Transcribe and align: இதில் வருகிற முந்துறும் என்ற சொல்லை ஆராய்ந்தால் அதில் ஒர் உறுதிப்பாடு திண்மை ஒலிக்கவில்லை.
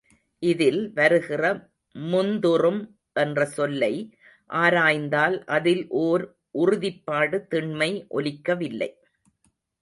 இதில் 0.43 0.79
வருகிற 0.93 1.43
முந்துறும் 1.95 2.79
என்ற 3.13 3.45
சொல்லை 3.49 3.91
ஆராய்ந்தால் 4.55 5.37
அதில் 5.49 5.83
ஒர் 6.01 6.25
உறுதிப்பாடு 6.61 7.39
திண்மை 7.47 7.91
ஒலிக்கவில்லை. 8.09 8.89